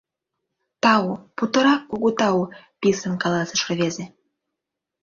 [0.83, 1.05] —Тау,
[1.37, 2.39] путырак кугу тау!—
[2.81, 4.05] писын каласыш рвезе.